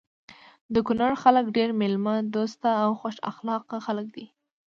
[0.73, 4.25] د کونړ خلک ډير ميلمه دوسته او خوش اخلاقه خلک دي.